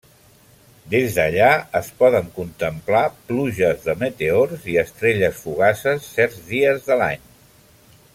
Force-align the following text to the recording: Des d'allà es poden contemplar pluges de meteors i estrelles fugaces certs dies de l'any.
Des 0.93 1.17
d'allà 1.17 1.49
es 1.79 1.89
poden 1.99 2.31
contemplar 2.37 3.03
pluges 3.27 3.85
de 3.89 3.95
meteors 4.05 4.65
i 4.73 4.79
estrelles 4.85 5.39
fugaces 5.43 6.09
certs 6.17 6.41
dies 6.49 6.89
de 6.89 6.99
l'any. 7.03 7.23